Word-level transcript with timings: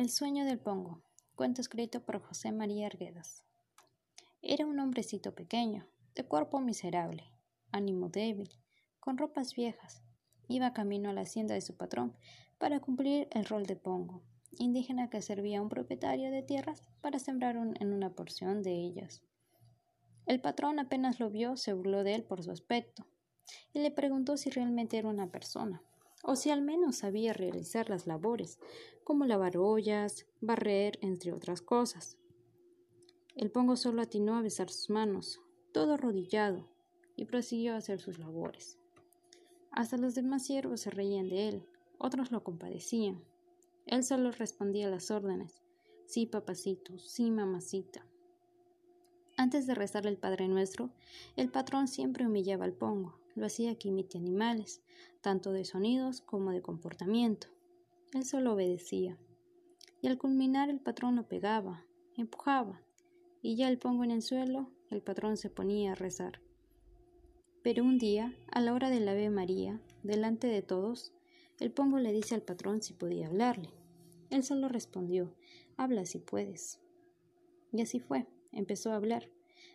El 0.00 0.08
sueño 0.08 0.46
del 0.46 0.58
pongo. 0.58 1.02
Cuento 1.34 1.60
escrito 1.60 2.00
por 2.00 2.22
José 2.22 2.52
María 2.52 2.86
Arguedas. 2.86 3.44
Era 4.40 4.64
un 4.64 4.80
hombrecito 4.80 5.34
pequeño, 5.34 5.86
de 6.14 6.24
cuerpo 6.24 6.58
miserable, 6.58 7.30
ánimo 7.70 8.08
débil, 8.08 8.48
con 8.98 9.18
ropas 9.18 9.54
viejas. 9.54 10.02
Iba 10.48 10.72
camino 10.72 11.10
a 11.10 11.12
la 11.12 11.20
hacienda 11.20 11.52
de 11.52 11.60
su 11.60 11.76
patrón 11.76 12.16
para 12.56 12.80
cumplir 12.80 13.28
el 13.32 13.44
rol 13.44 13.66
de 13.66 13.76
pongo, 13.76 14.22
indígena 14.52 15.10
que 15.10 15.20
servía 15.20 15.58
a 15.58 15.62
un 15.62 15.68
propietario 15.68 16.30
de 16.30 16.42
tierras 16.42 16.82
para 17.02 17.18
sembrar 17.18 17.56
en 17.56 17.92
una 17.92 18.14
porción 18.14 18.62
de 18.62 18.72
ellas. 18.72 19.20
El 20.24 20.40
patrón 20.40 20.78
apenas 20.78 21.20
lo 21.20 21.28
vio, 21.28 21.58
se 21.58 21.74
burló 21.74 22.04
de 22.04 22.14
él 22.14 22.24
por 22.24 22.42
su 22.42 22.50
aspecto 22.50 23.06
y 23.74 23.80
le 23.80 23.90
preguntó 23.90 24.38
si 24.38 24.48
realmente 24.48 24.96
era 24.96 25.10
una 25.10 25.30
persona 25.30 25.82
o 26.22 26.36
si 26.36 26.50
al 26.50 26.62
menos 26.62 26.96
sabía 26.96 27.32
realizar 27.32 27.90
las 27.90 28.06
labores, 28.06 28.58
como 29.04 29.24
lavar 29.24 29.56
ollas, 29.56 30.26
barrer, 30.40 30.98
entre 31.02 31.32
otras 31.32 31.62
cosas. 31.62 32.18
El 33.34 33.50
pongo 33.50 33.76
solo 33.76 34.02
atinó 34.02 34.36
a 34.36 34.42
besar 34.42 34.70
sus 34.70 34.90
manos, 34.90 35.40
todo 35.72 35.94
arrodillado, 35.94 36.68
y 37.16 37.24
prosiguió 37.24 37.74
a 37.74 37.78
hacer 37.78 38.00
sus 38.00 38.18
labores. 38.18 38.78
Hasta 39.70 39.96
los 39.96 40.14
demás 40.14 40.44
siervos 40.44 40.80
se 40.80 40.90
reían 40.90 41.28
de 41.28 41.48
él, 41.48 41.66
otros 41.98 42.32
lo 42.32 42.42
compadecían. 42.42 43.22
Él 43.86 44.04
solo 44.04 44.30
respondía 44.30 44.88
a 44.88 44.90
las 44.90 45.10
órdenes. 45.10 45.62
Sí, 46.06 46.26
papacito, 46.26 46.98
sí, 46.98 47.30
mamacita. 47.30 48.04
Antes 49.40 49.66
de 49.66 49.74
rezar 49.74 50.06
el 50.06 50.18
Padre 50.18 50.48
Nuestro, 50.48 50.90
el 51.34 51.48
patrón 51.50 51.88
siempre 51.88 52.26
humillaba 52.26 52.66
al 52.66 52.74
pongo, 52.74 53.18
lo 53.34 53.46
hacía 53.46 53.74
que 53.74 53.88
imite 53.88 54.18
animales, 54.18 54.82
tanto 55.22 55.52
de 55.52 55.64
sonidos 55.64 56.20
como 56.20 56.50
de 56.50 56.60
comportamiento. 56.60 57.46
Él 58.12 58.26
solo 58.26 58.52
obedecía. 58.52 59.16
Y 60.02 60.08
al 60.08 60.18
culminar 60.18 60.68
el 60.68 60.78
patrón 60.78 61.16
lo 61.16 61.26
pegaba, 61.26 61.86
empujaba, 62.18 62.82
y 63.40 63.56
ya 63.56 63.70
el 63.70 63.78
pongo 63.78 64.04
en 64.04 64.10
el 64.10 64.20
suelo, 64.20 64.68
el 64.90 65.00
patrón 65.00 65.38
se 65.38 65.48
ponía 65.48 65.92
a 65.92 65.94
rezar. 65.94 66.42
Pero 67.62 67.82
un 67.82 67.96
día, 67.96 68.34
a 68.52 68.60
la 68.60 68.74
hora 68.74 68.90
del 68.90 69.08
Ave 69.08 69.30
María, 69.30 69.80
delante 70.02 70.48
de 70.48 70.60
todos, 70.60 71.14
el 71.60 71.72
pongo 71.72 71.98
le 71.98 72.12
dice 72.12 72.34
al 72.34 72.42
patrón 72.42 72.82
si 72.82 72.92
podía 72.92 73.28
hablarle. 73.28 73.70
Él 74.28 74.44
solo 74.44 74.68
respondió, 74.68 75.34
habla 75.78 76.04
si 76.04 76.18
puedes. 76.18 76.78
Y 77.72 77.80
así 77.80 78.00
fue, 78.00 78.26
empezó 78.52 78.92
a 78.92 78.96
hablar, 78.96 79.30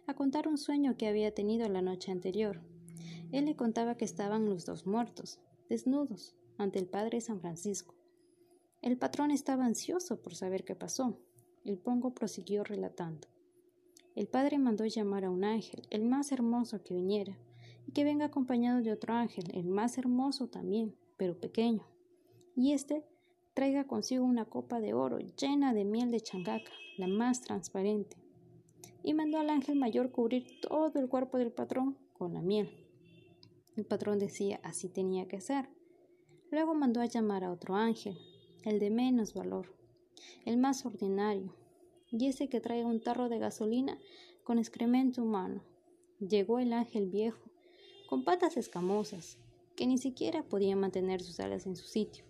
a 0.08 0.14
contar 0.14 0.48
un 0.48 0.58
sueño 0.58 0.98
que 0.98 1.08
había 1.08 1.34
tenido 1.34 1.68
la 1.70 1.82
noche 1.82 2.12
anterior, 2.12 2.62
él 3.32 3.46
le 3.46 3.56
contaba 3.56 3.96
que 3.96 4.06
estaban 4.06 4.46
los 4.46 4.66
dos 4.66 4.86
muertos, 4.86 5.40
desnudos, 5.68 6.36
ante 6.58 6.80
el 6.80 6.88
padre 6.88 7.22
San 7.22 7.42
Francisco. 7.42 7.96
El 8.82 8.98
patrón 8.98 9.32
estaba 9.32 9.66
ansioso 9.66 10.22
por 10.22 10.36
saber 10.36 10.64
qué 10.64 10.76
pasó. 10.76 11.18
El 11.64 11.78
pongo 11.78 12.14
prosiguió 12.14 12.64
relatando. 12.64 13.28
El 14.16 14.28
padre 14.28 14.60
mandó 14.60 14.86
llamar 14.86 15.26
a 15.26 15.32
un 15.32 15.44
ángel, 15.44 15.88
el 15.90 16.06
más 16.06 16.32
hermoso 16.32 16.82
que 16.84 16.94
viniera, 16.94 17.38
y 17.88 17.92
que 17.92 18.04
venga 18.04 18.26
acompañado 18.26 18.82
de 18.82 18.94
otro 18.94 19.14
ángel, 19.14 19.46
el 19.54 19.66
más 19.66 19.98
hermoso 19.98 20.48
también, 20.48 20.96
pero 21.18 21.40
pequeño. 21.40 21.86
Y 22.56 22.72
éste 22.72 23.04
traiga 23.54 23.86
consigo 23.86 24.24
una 24.24 24.46
copa 24.46 24.80
de 24.80 24.94
oro 24.94 25.20
llena 25.20 25.74
de 25.74 25.84
miel 25.84 26.12
de 26.12 26.22
changaca, 26.22 26.72
la 26.98 27.08
más 27.08 27.42
transparente. 27.42 28.16
Y 29.08 29.14
mandó 29.14 29.38
al 29.38 29.52
ángel 29.52 29.76
mayor 29.76 30.12
cubrir 30.12 30.60
todo 30.62 30.92
el 31.00 31.08
cuerpo 31.08 31.38
del 31.38 31.52
patrón 31.52 31.96
con 32.14 32.34
la 32.34 32.42
miel. 32.42 32.72
El 33.78 33.86
patrón 33.86 34.18
decía 34.18 34.60
así 34.64 34.90
tenía 34.90 35.28
que 35.28 35.42
ser. 35.42 35.70
Luego 36.50 36.74
mandó 36.74 37.02
a 37.02 37.06
llamar 37.06 37.44
a 37.44 37.52
otro 37.52 37.76
ángel, 37.76 38.18
el 38.64 38.80
de 38.80 38.90
menos 38.90 39.36
valor, 39.36 39.76
el 40.44 40.58
más 40.58 40.88
ordinario, 40.88 41.54
y 42.10 42.26
ese 42.26 42.50
que 42.50 42.60
trae 42.60 42.84
un 42.84 43.00
tarro 43.00 43.30
de 43.30 43.38
gasolina 43.38 44.00
con 44.44 44.58
excremento 44.58 45.22
humano. 45.22 45.62
Llegó 46.20 46.58
el 46.58 46.74
ángel 46.74 47.08
viejo, 47.08 47.52
con 48.10 48.24
patas 48.24 48.58
escamosas, 48.58 49.38
que 49.76 49.86
ni 49.86 50.00
siquiera 50.00 50.42
podía 50.42 50.76
mantener 50.76 51.22
sus 51.22 51.40
alas 51.40 51.68
en 51.68 51.76
su 51.76 51.86
sitio. 51.86 52.26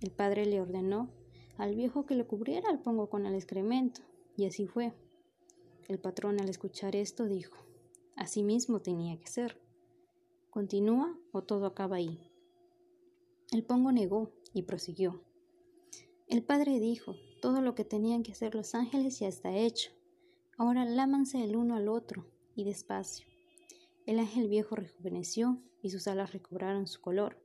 El 0.00 0.10
padre 0.10 0.44
le 0.44 0.60
ordenó 0.60 1.08
al 1.56 1.76
viejo 1.76 2.04
que 2.04 2.16
le 2.16 2.26
cubriera 2.26 2.68
el 2.68 2.80
pongo 2.80 3.08
con 3.08 3.26
el 3.26 3.34
excremento, 3.36 4.00
y 4.36 4.46
así 4.46 4.66
fue. 4.66 4.92
El 5.92 5.98
patrón 5.98 6.40
al 6.40 6.48
escuchar 6.48 6.96
esto 6.96 7.26
dijo, 7.26 7.54
así 8.16 8.42
mismo 8.42 8.80
tenía 8.80 9.18
que 9.18 9.26
ser. 9.26 9.60
¿Continúa 10.48 11.18
o 11.32 11.42
todo 11.42 11.66
acaba 11.66 11.96
ahí? 11.96 12.32
El 13.50 13.62
pongo 13.62 13.92
negó 13.92 14.32
y 14.54 14.62
prosiguió. 14.62 15.22
El 16.28 16.42
padre 16.42 16.80
dijo, 16.80 17.14
todo 17.42 17.60
lo 17.60 17.74
que 17.74 17.84
tenían 17.84 18.22
que 18.22 18.32
hacer 18.32 18.54
los 18.54 18.74
ángeles 18.74 19.18
ya 19.18 19.28
está 19.28 19.54
hecho. 19.54 19.90
Ahora 20.56 20.86
lámanse 20.86 21.44
el 21.44 21.56
uno 21.56 21.76
al 21.76 21.88
otro 21.88 22.24
y 22.54 22.64
despacio. 22.64 23.26
El 24.06 24.18
ángel 24.18 24.48
viejo 24.48 24.74
rejuveneció 24.74 25.58
y 25.82 25.90
sus 25.90 26.08
alas 26.08 26.32
recobraron 26.32 26.86
su 26.86 27.02
color. 27.02 27.36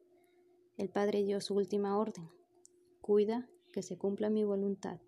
El 0.77 0.87
padre 0.87 1.25
dio 1.25 1.41
su 1.41 1.53
última 1.53 1.97
orden. 1.97 2.29
Cuida 3.01 3.49
que 3.73 3.83
se 3.83 3.97
cumpla 3.97 4.29
mi 4.29 4.45
voluntad. 4.45 5.01